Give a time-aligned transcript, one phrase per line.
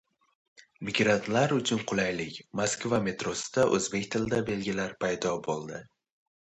[0.87, 5.89] Migrantlar uchun qulaylik: Moskva metrosida o‘zbek tilida belgilar paydo bo‘ldi